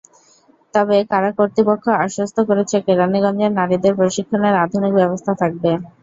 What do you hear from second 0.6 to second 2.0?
তবে কারা কর্তৃপক্ষ